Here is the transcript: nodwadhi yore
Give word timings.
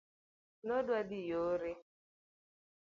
nodwadhi 0.67 1.19
yore 1.31 1.71